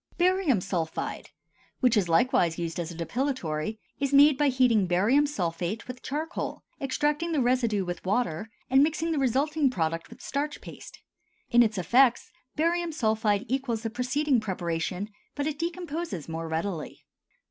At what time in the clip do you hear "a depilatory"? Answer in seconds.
2.89-3.79